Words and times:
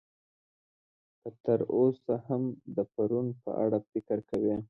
که 1.21 1.29
تر 1.45 1.59
اوسه 1.75 2.13
هم 2.27 2.43
د 2.75 2.77
پرون 2.93 3.27
په 3.41 3.49
اړه 3.63 3.77
فکر 3.91 4.17
کوئ. 4.29 4.51